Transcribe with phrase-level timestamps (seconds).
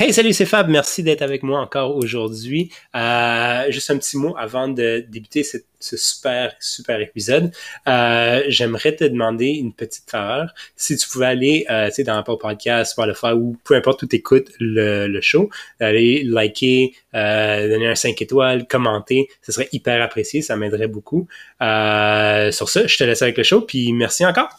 [0.00, 0.68] Hey, salut, c'est Fab.
[0.68, 2.70] Merci d'être avec moi encore aujourd'hui.
[2.94, 7.50] Euh, juste un petit mot avant de débuter ce, super, super épisode.
[7.88, 10.54] Euh, j'aimerais te demander une petite faveur.
[10.76, 14.52] Si tu pouvais aller, euh, dans Apple Podcast, Spotify ou peu importe où tu écoutes
[14.60, 15.50] le, le show,
[15.80, 20.42] aller liker, euh, donner un 5 étoiles, commenter, ce serait hyper apprécié.
[20.42, 21.26] Ça m'aiderait beaucoup.
[21.60, 23.62] Euh, sur ça, je te laisse avec le show.
[23.62, 24.50] Puis merci encore.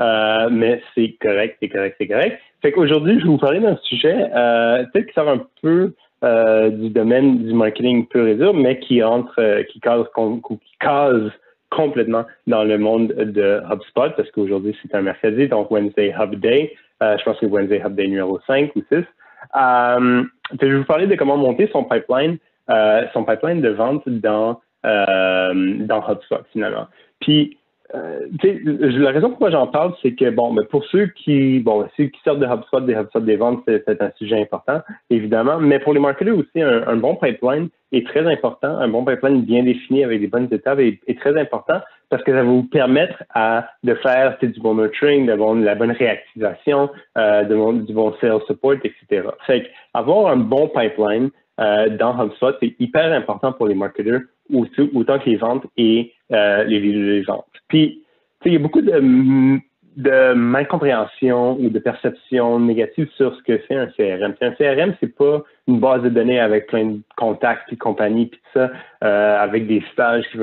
[0.00, 2.40] Euh, mais c'est correct, c'est correct, c'est correct.
[2.62, 5.92] Fait qu'aujourd'hui, je vais vous parler d'un sujet euh, peut-être qui sort un peu
[6.24, 11.30] euh, du domaine du marketing pur et dur, mais qui entre, qui case
[11.70, 16.74] complètement dans le monde de HubSpot, parce qu'aujourd'hui, c'est un mercredi, donc Wednesday Hub Day.
[17.00, 19.04] Je pense que Wednesday Hub Day numéro 5 ou 6.
[19.54, 22.38] je vais vous parler de comment monter son pipeline,
[23.12, 26.88] son pipeline de vente dans, dans HubSpot, finalement.
[27.20, 27.56] Puis,
[27.94, 28.26] euh,
[28.72, 32.20] la raison pourquoi j'en parle, c'est que bon, mais pour ceux qui, bon, ceux qui
[32.22, 35.58] sortent de HubSpot, des HubSpot des ventes, c'est un sujet important, évidemment.
[35.58, 38.68] Mais pour les marketeurs aussi, un, bon pipeline est très important.
[38.68, 42.38] Un bon pipeline bien défini avec des bonnes étapes est, très important parce que ça
[42.38, 47.86] va vous permettre à, de faire du bon nurturing, de, la bonne réactivation, euh, de
[47.86, 49.28] du bon sales support, etc.
[49.46, 51.30] Fait avoir un bon pipeline
[51.60, 54.20] euh, dans HubSpot, c'est hyper important pour les marketeurs
[54.52, 57.46] autant que les ventes et euh, les, ventes.
[57.68, 58.02] Puis,
[58.44, 59.60] il y a beaucoup de,
[59.96, 64.34] de malcompréhension ou de perception négative sur ce que c'est un CRM.
[64.40, 68.40] un CRM, c'est pas une base de données avec plein de contacts et compagnie puis
[68.40, 68.70] tout ça,
[69.04, 70.24] euh, avec des stages.
[70.30, 70.38] Qui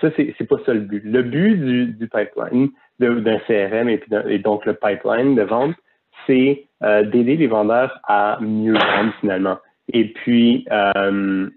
[0.00, 1.02] ça, c'est, pas ça le but.
[1.04, 1.56] Le but
[1.98, 5.74] du, pipeline d'un CRM et, et, donc le pipeline de vente,
[6.26, 9.58] c'est euh, d'aider les vendeurs à mieux vendre finalement.
[9.92, 11.48] Et puis, euh,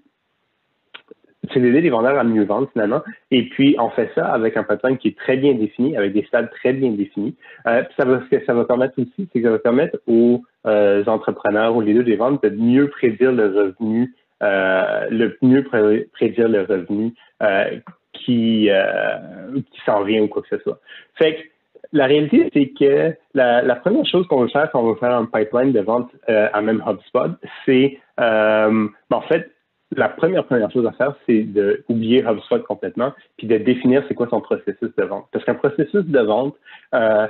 [1.53, 3.01] c'est d'aider les vendeurs à mieux vendre finalement.
[3.31, 6.23] Et puis, on fait ça avec un pipeline qui est très bien défini, avec des
[6.23, 7.35] stades très bien définis.
[7.67, 10.41] Euh, ça va, ce que ça va permettre aussi, c'est que ça va permettre aux
[10.65, 14.13] euh, entrepreneurs, aux leaders des ventes de mieux prédire le revenu,
[14.43, 17.13] euh, le mieux prédire le revenu
[17.43, 17.77] euh,
[18.13, 18.69] qui,
[19.71, 20.79] qui s'en vient ou quoi que ce soit.
[21.15, 21.41] Fait que
[21.91, 25.25] la réalité, c'est que la, première chose qu'on veut faire quand on veut faire un
[25.25, 27.31] pipeline de vente à même HubSpot,
[27.65, 29.51] c'est ben, en fait
[29.97, 34.27] la première première chose à faire, c'est d'oublier HubSpot complètement, puis de définir c'est quoi
[34.29, 35.27] son processus de vente.
[35.31, 36.55] Parce qu'un processus de vente,
[36.93, 37.27] euh,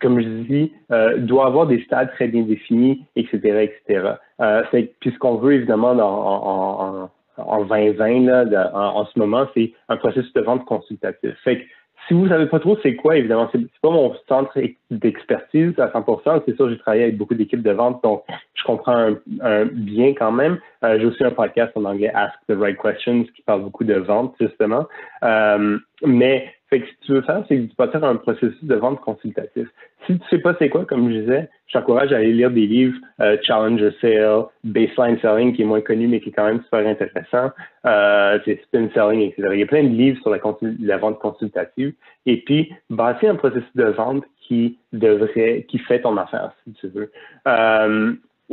[0.00, 4.14] comme je dis, euh, doit avoir des stades très bien définis, etc., etc.
[4.40, 4.62] Euh,
[5.00, 9.72] puis ce qu'on veut évidemment en, en, en, 2020 là, en, en, ce moment, c'est
[9.88, 11.30] un processus de vente consultatif.
[11.44, 11.64] Fait que
[12.06, 14.58] si vous savez pas trop c'est quoi, évidemment, c'est pas mon centre
[14.90, 16.42] d'expertise à 100%.
[16.46, 18.22] C'est sûr, j'ai travaillé avec beaucoup d'équipes de vente, donc
[18.54, 20.58] je comprends un, bien quand même.
[20.84, 23.94] Euh, j'ai aussi un podcast en anglais, Ask the Right Questions, qui parle beaucoup de
[23.94, 24.86] vente, justement.
[25.22, 28.74] Euh, mais fait ce que tu veux faire, c'est que tu faire un processus de
[28.74, 29.68] vente consultatif.
[30.06, 32.66] Si tu sais pas c'est quoi, comme je disais, je t'encourage à aller lire des
[32.66, 36.62] livres euh, Challenger Sale, Baseline Selling, qui est moins connu, mais qui est quand même
[36.62, 37.50] super intéressant,
[37.86, 39.48] euh, Spin Selling, etc.
[39.52, 41.94] Il y a plein de livres sur la, vente consultative.
[42.26, 46.88] Et puis, bâtir un processus de vente qui devrait, qui fait ton affaire, si tu
[46.88, 47.10] veux.
[47.48, 48.12] Euh,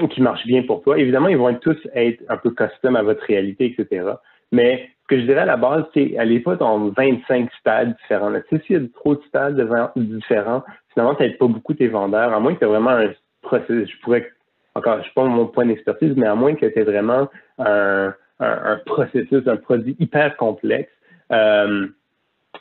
[0.09, 0.97] qui marche bien pour toi.
[0.97, 4.13] Évidemment, ils vont tous être un peu custom à votre réalité, etc.
[4.51, 8.31] Mais que je dirais à la base, c'est allez pas dans 25 stades différents.
[8.31, 9.57] Tu sais, s'il y a trop de stades
[9.97, 10.63] différents,
[10.93, 13.11] finalement, ça n'aide pas beaucoup tes vendeurs, à moins que tu aies vraiment un
[13.41, 13.91] processus.
[13.91, 14.31] Je pourrais,
[14.73, 17.27] encore, je sais pas mon point d'expertise, mais à moins que tu aies vraiment
[17.59, 18.13] un,
[18.85, 20.93] processus, un produit hyper complexe.
[21.33, 21.87] Euh,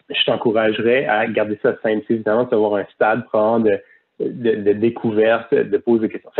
[0.08, 2.04] je t'encouragerais à garder ça simple.
[2.10, 3.78] Évidemment, tu vas avoir un stade probablement de,
[4.18, 6.32] de, de découverte, de poser des questions.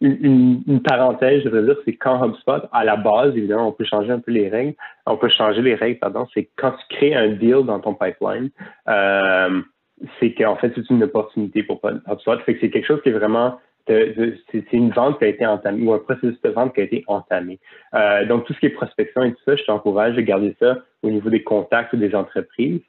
[0.00, 3.84] Une, une, parenthèse, je veux dire, c'est quand HubSpot, à la base, évidemment, on peut
[3.84, 4.74] changer un peu les règles.
[5.06, 8.50] On peut changer les règles, pardon, c'est quand tu crées un deal dans ton pipeline,
[8.88, 9.60] euh,
[10.20, 12.38] c'est qu'en fait, c'est une opportunité pour HubSpot.
[12.40, 13.58] Fait que c'est quelque chose qui est vraiment
[13.88, 17.04] c'est une vente qui a été entamée ou un processus de vente qui a été
[17.06, 17.58] entamé.
[17.94, 20.78] Euh, donc, tout ce qui est prospection et tout ça, je t'encourage de garder ça
[21.02, 22.82] au niveau des contacts ou des entreprises.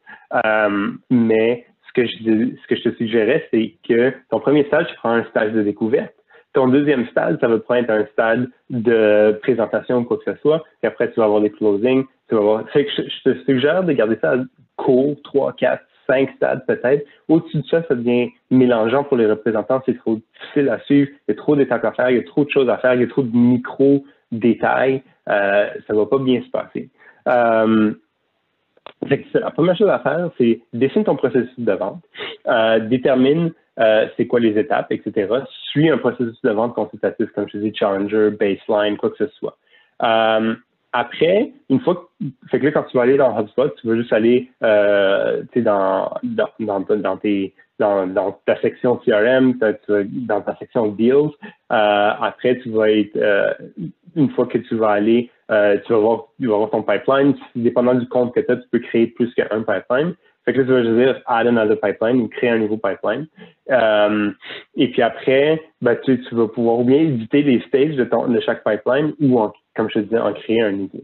[0.46, 4.88] Euh, mais ce que, je, ce que je te suggérais, c'est que ton premier stage,
[4.88, 6.14] tu prends un stage de découverte.
[6.54, 10.64] Ton deuxième stade, ça va prendre un stade de présentation ou quoi que ce soit.
[10.82, 12.06] Et après, tu vas avoir des closings.
[12.28, 12.66] Tu vas avoir...
[12.66, 14.36] Que je, te suggère de garder ça
[14.76, 17.06] court, 3, 4, 5 stades peut-être.
[17.28, 19.82] Au-dessus de ça, ça devient mélangeant pour les représentants.
[19.86, 21.12] C'est trop difficile à suivre.
[21.28, 22.10] Il y a trop d'étapes à faire.
[22.10, 22.96] Il y a trop de choses à faire.
[22.96, 25.04] Il y a trop de micro-détails.
[25.30, 26.90] Euh, ça va pas bien se passer.
[27.28, 27.94] Euh,
[29.34, 32.04] la première chose à faire, c'est dessine ton processus de vente,
[32.48, 35.28] euh, détermine euh, c'est quoi les étapes, etc.
[35.72, 39.58] Suis un processus de vente consultatif, comme je dis, challenger, baseline, quoi que ce soit.
[40.04, 40.56] Euh,
[40.92, 43.96] après, une fois que, fait que là, quand tu vas aller dans HubSpot, tu vas
[43.96, 46.10] juste aller dans,
[48.46, 49.54] ta section CRM,
[49.88, 51.30] dans ta section Deals.
[51.72, 53.18] Euh, après, tu vas être,
[54.16, 57.36] une fois que tu vas aller, tu, vas voir, tu vas voir ton pipeline.
[57.56, 60.16] Dépendant du compte que tu as, tu peux créer plus qu'un pipeline.
[60.50, 63.28] Fait que là, vas juste dire add another pipeline ou créer un nouveau pipeline.
[63.70, 64.32] Euh,
[64.76, 68.40] et puis après, ben, tu, vas pouvoir ou bien éditer les stages de, ton, de
[68.40, 71.02] chaque pipeline ou, en, comme je te disais, en créer un nouveau.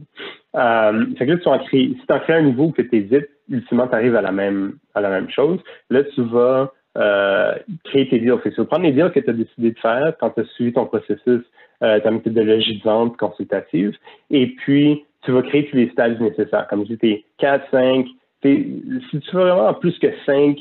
[0.56, 2.95] Euh, fait que là, tu en crées, si tu en crées un nouveau que tu
[2.95, 5.59] édites, ultimement, tu arrives à la même à la même chose.
[5.92, 7.53] Là, tu vas euh,
[7.83, 8.39] créer tes deals.
[8.39, 10.39] Fait que tu vas prendre les deals que tu as décidé de faire quand tu
[10.39, 11.44] as suivi ton processus,
[11.81, 13.95] ta méthodologie de vente consultative,
[14.31, 16.65] et puis tu vas créer tous les stages nécessaires.
[16.68, 18.07] Comme je dis, tes 4, 5,
[18.43, 20.57] si tu veux vraiment plus que 5,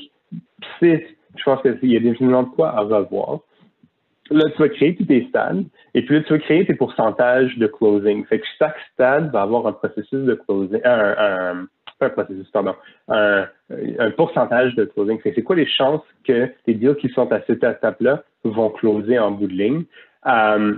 [0.79, 1.01] 6,
[1.37, 3.41] je pense qu'il y a définitivement de quoi à revoir.
[4.31, 7.59] Là, tu vas créer tous tes stades et puis là, tu vas créer tes pourcentages
[7.59, 8.25] de closing.
[8.25, 11.67] Fait que chaque stade va avoir un processus de closing, un,
[12.11, 12.75] processus, pardon,
[13.09, 13.47] un,
[14.17, 15.19] pourcentage de closing.
[15.23, 19.33] C'est quoi les chances que les deals qui sont à cette étape-là vont closer en
[19.33, 19.85] bout de ligne?
[20.27, 20.75] Euh,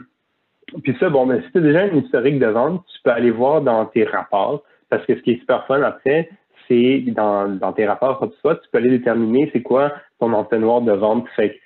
[0.82, 3.31] puis ça, bon, mais si tu as déjà une historique de vente, tu peux aller
[3.31, 6.28] voir dans tes rapports, parce que ce qui est super fun après,
[6.69, 10.93] c'est dans, dans tes rapports HubSpot, tu peux aller déterminer c'est quoi ton entonnoir de
[10.93, 11.27] vente.
[11.37, 11.61] Fait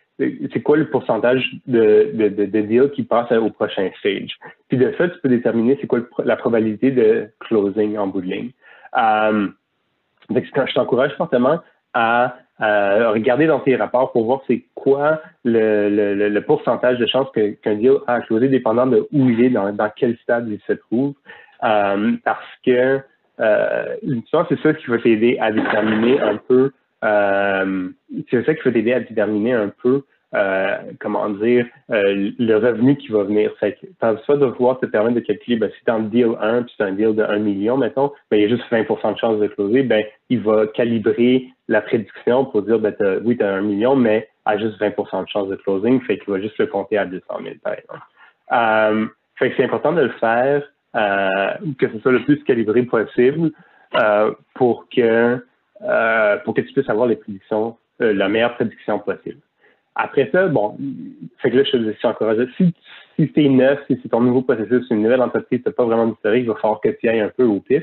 [0.52, 4.36] c'est quoi le pourcentage de, de, de, deals qui passent au prochain stage.
[4.68, 8.26] Puis de ça, tu peux déterminer c'est quoi la probabilité de closing en bout de
[8.26, 8.50] ligne.
[8.98, 9.48] Euh,
[10.30, 11.60] je t'encourage fortement
[11.94, 17.28] à, regarder dans tes rapports pour voir c'est quoi le, le, le, pourcentage de chances
[17.32, 20.74] qu'un deal a closé dépendant de où il est, dans, dans quel stade il se
[20.74, 21.14] trouve.
[21.64, 23.00] Euh, parce que
[23.40, 23.96] euh,
[24.48, 26.72] c'est ça qui va t'aider à déterminer un peu,
[27.04, 27.88] euh,
[28.30, 30.02] c'est ça qui va t'aider à déterminer un peu,
[30.34, 33.52] euh, comment dire, euh, le revenu qui va venir.
[33.58, 36.74] Fait que, de pouvoir te permettre de calculer, ben, si tu un deal 1 puis
[36.76, 39.40] c'est un deal de 1 million, mettons, ben, il y a juste 20% de chance
[39.40, 42.94] de closer, ben, il va calibrer la prédiction pour dire, ben,
[43.24, 46.32] oui, tu as 1 million, mais à juste 20% de chance de closing, fait qu'il
[46.32, 48.02] va juste le compter à 200 000, par exemple.
[48.52, 49.06] Euh,
[49.36, 50.62] fait que c'est important de le faire
[50.94, 53.52] que ce soit le plus calibré possible
[53.96, 55.44] euh, pour que
[55.82, 59.40] euh, pour que tu puisses avoir les prédictions, la meilleure prédiction possible.
[59.94, 60.76] Après ça, bon,
[61.38, 62.46] fait que là, je te suis encouragé.
[62.56, 62.74] Si,
[63.16, 66.06] si c'est neuf, si c'est ton nouveau processus, une nouvelle entreprise, tu n'as pas vraiment
[66.06, 67.82] d'historique, il va falloir que tu ailles un peu au pif.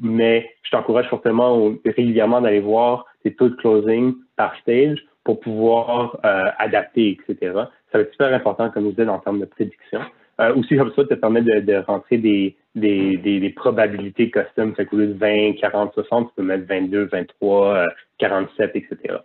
[0.00, 6.18] mais je t'encourage fortement régulièrement d'aller voir tes taux de closing par stage pour pouvoir
[6.58, 7.52] adapter, etc.
[7.90, 10.00] Ça va être super important, comme je disais, en termes de prédiction.
[10.40, 14.74] Euh, aussi, HubSpot te permet de, de rentrer des, des, des, des, probabilités custom.
[14.74, 17.86] Fait qu'au lieu de 20, 40, 60, tu peux mettre 22, 23,
[18.18, 19.16] 47, etc.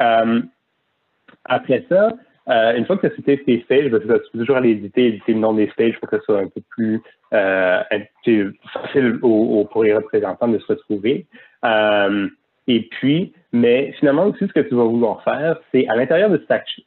[0.00, 0.40] Euh,
[1.44, 2.12] après ça,
[2.48, 5.08] euh, une fois que tu as cité tes stages, ben, tu peux toujours aller éditer,
[5.08, 7.02] éditer le nom des stages pour que ce soit un peu plus
[7.34, 7.82] euh,
[8.72, 11.26] facile pour les représentants de se retrouver.
[11.64, 12.28] Euh,
[12.66, 16.42] et puis, mais finalement aussi, ce que tu vas vouloir faire, c'est à l'intérieur de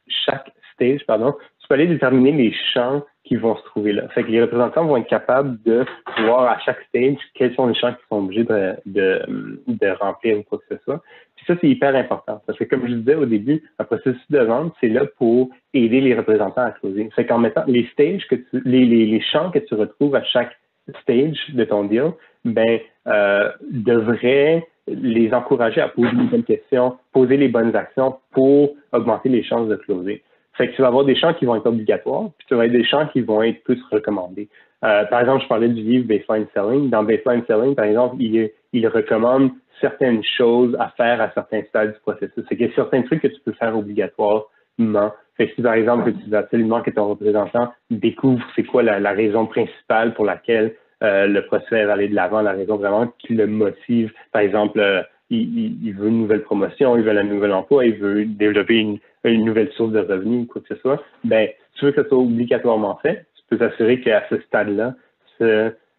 [0.08, 4.08] chaque stage, pardon, tu peux aller déterminer les champs qui vont se trouver là.
[4.08, 5.84] Fait que les représentants vont être capables de
[6.24, 10.38] voir à chaque stage quels sont les champs qu'ils sont obligés de, de, de, remplir
[10.38, 11.00] ou quoi que ce soit.
[11.36, 14.40] Puis ça, c'est hyper important parce que comme je disais au début, un processus de
[14.40, 17.08] vente, c'est là pour aider les représentants à closer.
[17.14, 20.24] Fait qu'en mettant les stages que tu, les, les, les champs que tu retrouves à
[20.24, 20.56] chaque
[21.02, 22.12] stage de ton deal,
[22.44, 28.74] ben, euh, devrait les encourager à poser les bonnes questions, poser les bonnes actions pour
[28.92, 30.22] augmenter les chances de closer.
[30.54, 32.78] Fait que tu vas avoir des champs qui vont être obligatoires, puis tu vas avoir
[32.78, 34.48] des champs qui vont être plus recommandés.
[34.84, 36.90] Euh, par exemple, je parlais du livre Baseline Selling.
[36.90, 41.92] Dans Baseline Selling, par exemple, il, il recommande certaines choses à faire à certains stades
[41.94, 42.44] du processus.
[42.48, 45.12] C'est qu'il y a certains trucs que tu peux faire obligatoirement.
[45.36, 48.82] Fait que si par exemple que tu veux absolument que ton représentant découvre c'est quoi
[48.82, 52.76] la, la, raison principale pour laquelle euh, le processus va aller de l'avant, la raison
[52.76, 54.12] vraiment qui le motive.
[54.30, 58.24] Par exemple, euh, il, veut une nouvelle promotion, il veut un nouvel emploi, il veut
[58.24, 62.02] développer une, nouvelle source de revenus ou quoi que ce soit, ben, tu veux que
[62.02, 64.94] ce soit obligatoirement fait, tu peux t'assurer qu'à ce stade-là,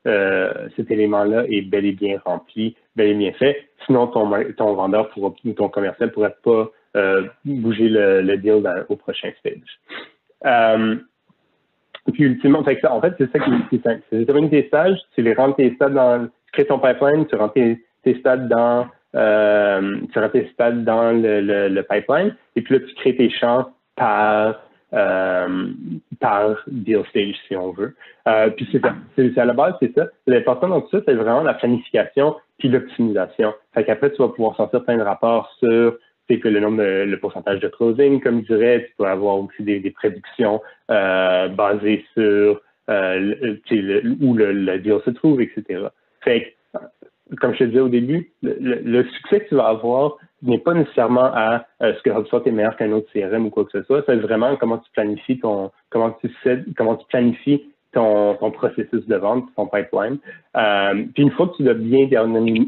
[0.06, 3.70] euh, cet élément-là est bel et bien rempli, bel et bien fait.
[3.86, 8.64] Sinon, ton, ton vendeur pourra, ou ton commercial ne pourrait pas euh, bouger le, deal
[8.90, 9.80] au prochain stage.
[10.46, 10.96] Euh,
[12.12, 12.64] puis ultimement, en
[13.02, 14.02] fait, c'est ça qui est simple.
[14.10, 17.36] C'est déterminer tes stages, tu les rends tes stades dans, tu crées ton pipeline, tu
[17.36, 22.94] rentres tes stades dans euh, tu stades dans le, le, pipeline, et puis là, tu
[22.96, 27.96] crées tes champs par, par deal stage, si on veut.
[28.56, 28.96] puis c'est ça.
[29.16, 30.08] C'est, à la base, c'est ça.
[30.28, 33.54] L'important dans tout ça, c'est vraiment la planification puis l'optimisation.
[33.74, 35.98] Fait qu'après, tu vas pouvoir sortir plein de rapports sur
[36.30, 39.64] c'est que le nombre, le pourcentage de closing, comme je dirais, tu peux avoir aussi
[39.64, 43.58] des, prédictions euh, basées sur euh,
[44.22, 45.88] où le, deal se trouve, etc.
[46.22, 46.80] Fait que,
[47.40, 51.32] comme je te disais au début, le, succès que tu vas avoir n'est pas nécessairement
[51.34, 54.04] à euh, ce que HubSpot est meilleur qu'un autre CRM ou quoi que ce soit.
[54.06, 57.64] C'est vraiment comment tu planifies ton, comment tu sais, comment tu planifies
[57.94, 60.18] ton, processus de vente, ton pipeline.
[60.58, 62.08] Euh, puis une fois que tu l'as bien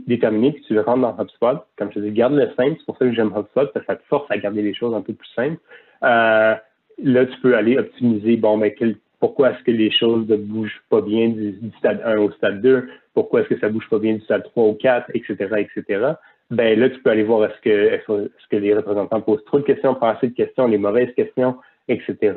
[0.07, 2.85] déterminé, puis tu le rentres dans HubSpot, comme je te dis, garde le simple, c'est
[2.85, 5.01] pour ça que j'aime HubSpot, parce que ça te force à garder les choses un
[5.01, 5.59] peu plus simples.
[6.03, 6.55] Euh,
[7.03, 8.71] là, tu peux aller optimiser, bon, ben,
[9.19, 12.88] pourquoi est-ce que les choses ne bougent pas bien du, stade 1 au stade 2,
[13.13, 16.13] pourquoi est-ce que ça bouge pas bien du stade 3 au 4, etc., etc.
[16.51, 20.12] Ben là, tu peux aller voir est-ce que, les représentants posent trop de questions, pas
[20.12, 21.55] assez de questions, les mauvaises questions,
[21.88, 22.34] etc.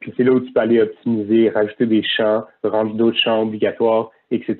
[0.00, 4.10] Puis c'est là où tu peux aller optimiser, rajouter des champs, rendre d'autres champs obligatoires,
[4.30, 4.56] etc.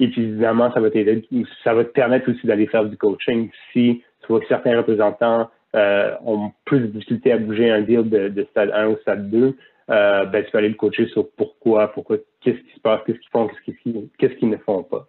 [0.00, 1.24] Et puis évidemment, ça va t'aider,
[1.62, 5.48] ça va te permettre aussi d'aller faire du coaching si tu vois que certains représentants
[5.74, 9.56] euh, ont plus de difficulté à bouger un deal de, stade 1 au stade 2,
[9.90, 13.18] euh, ben, tu peux aller le coacher sur pourquoi, pourquoi, qu'est-ce qui se passe, qu'est-ce
[13.18, 15.06] qu'ils font, qu'est-ce qu'ils ne font pas.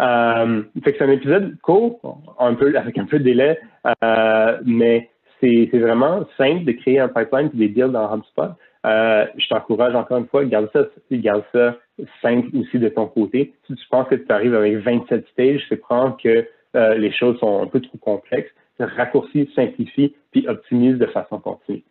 [0.00, 3.58] Euh, fait que c'est un épisode court, un peu, avec un peu de délai,
[4.04, 5.10] euh, mais
[5.40, 8.54] c'est vraiment simple de créer un pipeline et des deals dans HubSpot.
[8.86, 11.76] Euh, je t'encourage encore une fois, garde ça, garde ça
[12.22, 13.52] simple aussi de ton côté.
[13.66, 16.46] Si tu penses que tu arrives avec 27 stages, c'est prendre que
[16.76, 18.50] euh, les choses sont un peu trop complexes.
[18.78, 21.82] Raccourcis, simplifie, puis optimise de façon continue.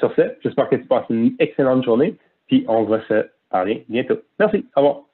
[0.00, 2.16] Sur ce, j'espère que tu passes une excellente journée,
[2.48, 4.18] puis on va se parler bientôt.
[4.38, 4.66] Merci.
[4.74, 5.09] Au revoir.